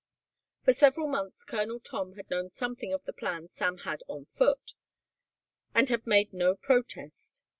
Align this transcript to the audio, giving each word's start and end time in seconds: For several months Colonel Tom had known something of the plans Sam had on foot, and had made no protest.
For 0.65 0.73
several 0.73 1.05
months 1.07 1.43
Colonel 1.43 1.79
Tom 1.79 2.13
had 2.13 2.27
known 2.31 2.49
something 2.49 2.91
of 2.91 3.03
the 3.05 3.13
plans 3.13 3.53
Sam 3.53 3.77
had 3.77 4.01
on 4.07 4.25
foot, 4.25 4.73
and 5.75 5.89
had 5.89 6.07
made 6.07 6.33
no 6.33 6.55
protest. 6.55 7.43